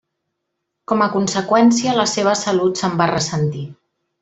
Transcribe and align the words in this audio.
Com 0.91 1.03
a 1.05 1.09
conseqüència 1.17 1.95
la 1.99 2.07
seva 2.15 2.33
salut 2.41 2.83
se'n 2.83 2.97
va 3.03 3.09
ressentir. 3.13 3.67